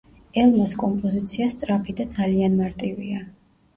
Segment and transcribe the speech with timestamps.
[0.43, 3.23] ელმას კომპოზიცია სწრაფი და ძალიან მარტივია.